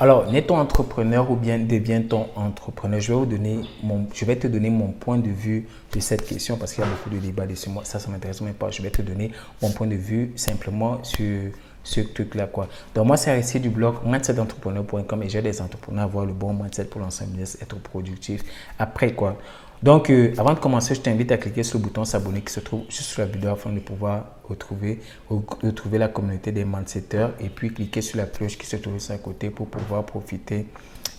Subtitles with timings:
[0.00, 3.00] Alors, n'est-on entrepreneur ou bien deviens-t-on entrepreneur?
[3.00, 6.24] Je vais, vous donner mon, je vais te donner mon point de vue de cette
[6.24, 7.68] question parce qu'il y a beaucoup de débats dessus.
[7.68, 8.70] Moi, ça, ça m'intéresse même pas.
[8.70, 11.50] Je vais te donner mon point de vue simplement sur
[11.88, 12.46] ce truc-là.
[12.46, 12.68] Quoi.
[12.94, 16.52] Donc, moi, c'est récit du blog mindsetentrepreneur.com et j'ai des entrepreneurs à avoir le bon
[16.52, 18.42] mindset pour lancer un business, être productif.
[18.78, 19.38] Après, quoi.
[19.82, 22.60] Donc, euh, avant de commencer, je t'invite à cliquer sur le bouton s'abonner qui se
[22.60, 25.00] trouve juste sous la vidéo afin de pouvoir retrouver,
[25.30, 29.14] retrouver la communauté des mindsetters et puis cliquer sur la cloche qui se trouve sur
[29.14, 30.66] à côté pour pouvoir profiter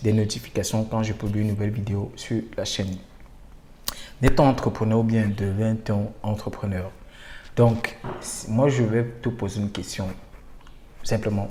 [0.02, 2.96] des notifications quand je publie une nouvelle vidéo sur la chaîne.
[4.20, 6.90] N'est-on entrepreneur ou bien devient-on entrepreneur?
[7.56, 7.98] Donc,
[8.48, 10.06] moi, je vais te poser une question.
[11.02, 11.48] Simplement,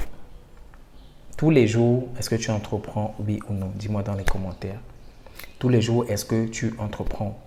[1.38, 3.72] tous les jours, est-ce que tu entreprends, oui ou non?
[3.76, 4.80] Dis-moi dans les commentaires.
[5.58, 7.40] Tous les jours, est-ce que tu entreprends?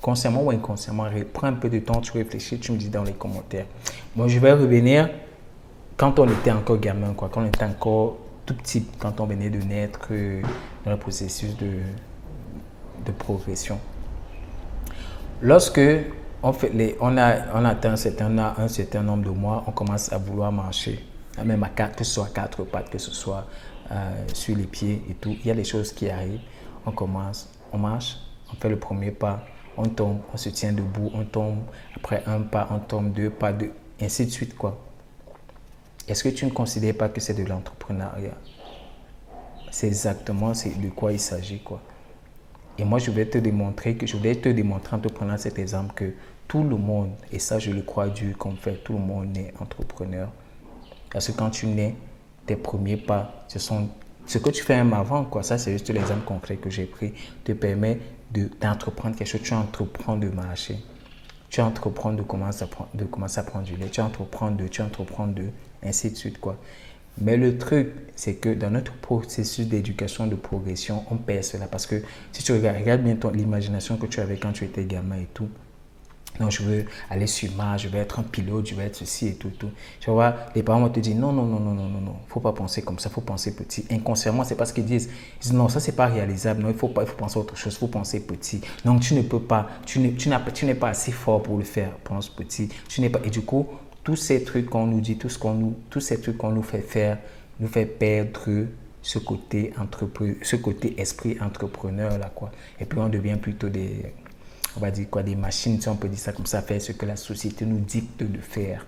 [0.00, 3.12] Consciemment ou inconsciemment, prends un peu de temps, tu réfléchis, tu me dis dans les
[3.12, 3.66] commentaires.
[4.14, 5.10] Moi, je vais revenir
[5.96, 9.50] quand on était encore gamin, quoi, quand on était encore tout petit, quand on venait
[9.50, 10.08] de naître
[10.84, 13.78] dans le processus de, progression.
[15.42, 15.80] Lorsque
[16.42, 17.96] on, fait on, a, atteint un
[18.68, 21.04] certain nombre de mois, on commence à vouloir marcher
[21.44, 23.46] même à quatre, que ce soit quatre pattes, que ce soit
[23.90, 25.36] euh, sur les pieds et tout.
[25.40, 26.40] Il y a des choses qui arrivent.
[26.84, 28.18] On commence, on marche,
[28.52, 29.44] on fait le premier pas,
[29.76, 31.58] on tombe, on se tient debout, on tombe.
[31.94, 34.78] Après un pas, on tombe, deux pas, deux, ainsi de suite, quoi.
[36.08, 38.36] Est-ce que tu ne considères pas que c'est de l'entrepreneuriat?
[39.70, 41.80] C'est exactement de quoi il s'agit, quoi.
[42.78, 45.58] Et moi, je vais te démontrer que je vais te démontrer en te prenant cet
[45.58, 46.12] exemple que
[46.46, 49.52] tout le monde, et ça je le crois Dieu comme fait, tout le monde est
[49.60, 50.30] entrepreneur.
[51.10, 51.94] Parce que quand tu nais,
[52.46, 53.88] tes premiers pas, ce sont
[54.26, 55.42] ce que tu fais même avant, quoi.
[55.42, 57.12] Ça, c'est juste l'exemple concret que j'ai pris,
[57.44, 57.98] te permet
[58.60, 59.42] d'entreprendre quelque chose.
[59.42, 60.78] Tu entreprends de marcher.
[61.48, 63.88] Tu entreprends de commencer à prendre, de commencer à prendre du lait.
[63.88, 65.44] Tu entreprends de, tu entreprends de,
[65.82, 66.58] ainsi de suite, quoi.
[67.18, 71.66] Mais le truc, c'est que dans notre processus d'éducation, de progression, on perd cela.
[71.66, 75.16] Parce que si tu regardes, regarde bien l'imagination que tu avais quand tu étais gamin
[75.16, 75.48] et tout,
[76.40, 79.28] non, je veux aller sur Mars, je veux être un pilote, je veux être ceci
[79.28, 79.70] et tout, tout.
[80.00, 82.40] Tu vois, les parents vont te dire non, non, non, non, non, non, non, faut
[82.40, 83.84] pas penser comme ça, faut penser petit.
[83.90, 85.08] Inconsciemment, c'est pas ce qu'ils disent.
[85.36, 87.40] Ils disent non, ça c'est pas réalisable, non, il faut pas, il faut penser à
[87.40, 88.60] autre chose, faut penser petit.
[88.84, 91.90] Donc tu ne peux pas, tu n'es, tu n'es pas assez fort pour le faire,
[92.04, 92.68] pense petit.
[92.88, 93.66] Tu n'es pas, et du coup,
[94.04, 96.62] tous ces trucs qu'on nous dit, tout ce qu'on nous, tous ces trucs qu'on nous
[96.62, 97.18] fait faire,
[97.58, 98.66] nous fait perdre
[99.02, 99.72] ce côté
[100.42, 102.50] ce côté esprit entrepreneur là quoi.
[102.80, 104.12] Et puis on devient plutôt des
[104.76, 106.92] on va dire quoi, des machines, si on peut dire ça comme ça, faire ce
[106.92, 108.86] que la société nous dicte de faire.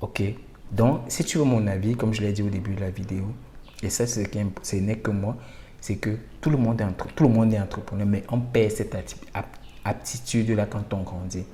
[0.00, 0.22] OK?
[0.70, 3.26] Donc, si tu veux mon avis, comme je l'ai dit au début de la vidéo,
[3.82, 4.20] et ça, ce
[4.76, 5.36] n'est que moi,
[5.80, 6.84] c'est que tout le, monde est
[7.14, 8.96] tout le monde est entrepreneur, mais on perd cette
[9.84, 11.44] aptitude-là quand on grandit.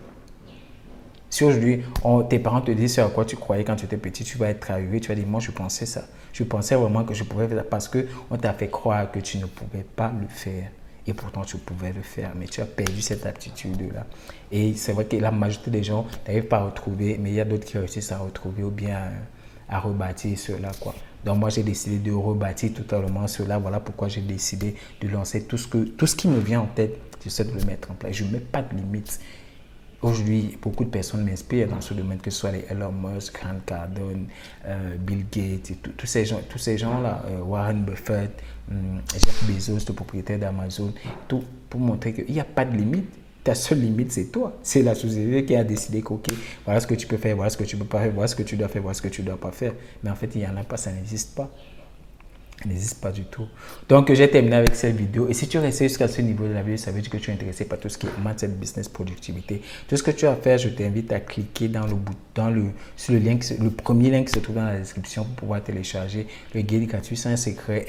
[1.30, 1.82] Si aujourd'hui,
[2.30, 4.70] tes parents te disent à quoi tu croyais quand tu étais petit, tu vas être
[4.70, 6.04] arrivé, tu vas dire, moi je pensais ça.
[6.32, 9.38] Je pensais vraiment que je pouvais faire ça parce qu'on t'a fait croire que tu
[9.38, 10.70] ne pouvais pas le faire
[11.08, 14.06] et pourtant tu pouvais le faire, mais tu as perdu cette aptitude-là.
[14.52, 17.41] Et c'est vrai que la majorité des gens n'arrivent pas à retrouver, mais il y
[17.41, 19.10] a d'autres qui réussissent à retrouver ou bien
[19.70, 20.70] à, rebâtir cela.
[20.78, 20.94] Quoi.
[21.24, 23.58] Donc moi j'ai décidé de rebâtir totalement cela.
[23.58, 26.66] Voilà pourquoi j'ai décidé de lancer tout ce, que, tout ce qui me vient en
[26.66, 28.12] tête, j'essaie de le mettre en place.
[28.12, 29.18] Je ne mets pas de limites.
[30.00, 33.59] Aujourd'hui, beaucoup de personnes m'inspirent dans ce domaine, que ce soit les Elon Musk, Grant
[33.66, 34.26] Cardone,
[34.64, 35.72] euh, Bill Gates,
[36.04, 38.31] ces gens, tous ces gens-là, euh, Warren Buffett,
[38.70, 40.92] hum, Jeff Bezos, le propriétaire d'Amazon,
[41.26, 43.09] tout pour montrer qu'il n'y a pas de limite.
[43.42, 44.56] Ta seule limite, c'est toi.
[44.62, 46.26] C'est la société qui a décidé que, OK,
[46.65, 48.36] voilà ce que tu peux faire, voilà ce que tu peux pas faire, voilà ce
[48.36, 49.72] que tu dois faire, voilà ce que tu dois pas faire.
[50.04, 51.50] Mais en fait, il n'y en a pas, ça n'existe pas
[52.66, 53.46] n'existe pas du tout.
[53.88, 55.28] Donc, j'ai terminé avec cette vidéo.
[55.28, 57.30] Et si tu restes jusqu'à ce niveau de la vidéo, ça veut dire que tu
[57.30, 59.62] es intéressé par tout ce qui est mindset, business, productivité.
[59.88, 62.71] Tout ce que tu as à faire, je t'invite à cliquer dans le bouton, le,
[62.97, 66.26] sur le lien, le premier lien qui se trouve dans la description pour pouvoir télécharger
[66.54, 67.16] le guide gratuit.
[67.16, 67.84] C'est un secret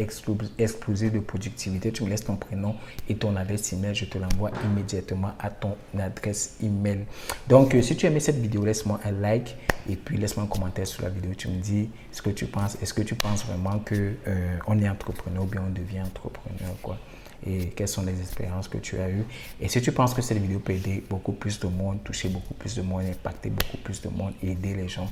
[0.57, 1.91] explosif de productivité.
[1.91, 2.75] Tu me laisses ton prénom
[3.07, 3.93] et ton adresse email.
[3.93, 7.05] Je te l'envoie immédiatement à ton adresse email.
[7.47, 9.55] Donc, euh, si tu as aimé cette vidéo, laisse-moi un like
[9.89, 11.31] et puis laisse-moi un commentaire sur la vidéo.
[11.37, 12.77] Tu me dis ce que tu penses.
[12.81, 16.75] Est-ce que tu penses vraiment que euh, on est entrepreneur ou bien on devient entrepreneur,
[16.81, 16.97] quoi?
[17.45, 19.25] Et quelles sont les expériences que tu as eues?
[19.61, 22.53] Et si tu penses que cette vidéo peut aider beaucoup plus de monde, toucher beaucoup
[22.53, 25.09] plus de monde, impacter beaucoup plus de monde, aider les gens,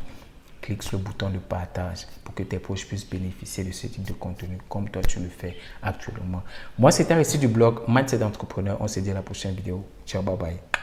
[0.61, 4.03] clique sur le bouton de partage pour que tes proches puissent bénéficier de ce type
[4.03, 6.43] de contenu comme toi tu le fais actuellement.
[6.77, 8.77] Moi, c'était récit du blog Mindset d'entrepreneur.
[8.81, 9.85] On se dit à la prochaine vidéo.
[10.05, 10.76] Ciao, bye bye.